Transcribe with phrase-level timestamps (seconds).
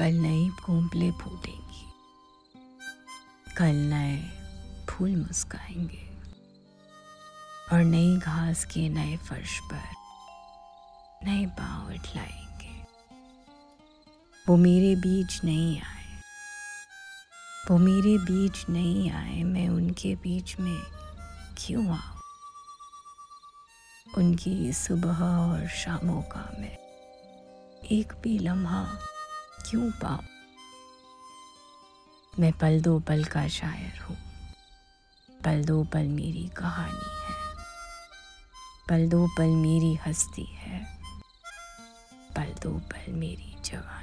[0.00, 1.92] कल नई कोंपले फूटेंगी।
[3.56, 4.22] कल नए
[4.86, 6.10] फूल मुस्काएँगे।
[7.72, 9.82] और नई घास के नए फर्श पर
[11.24, 12.84] नए पाँव उठलाएँगे
[14.48, 16.20] वो मेरे बीच नहीं आए।
[17.70, 20.82] वो मेरे बीच नहीं आए, मैं उनके बीच में
[21.58, 22.20] क्यों आऊँ?
[24.18, 26.78] उनकी सुबह और शामों का मैं
[27.84, 28.98] एक भी लम्हा
[29.70, 30.24] क्यों पाऊँ?
[32.38, 34.16] मैं पल दो पल का शायर हूँ।
[35.44, 37.64] पल दो पल मेरी कहानी है।
[38.88, 40.98] पल दो पल मेरी हस्ती है।
[42.36, 43.99] पल दो पल मेरी जवानी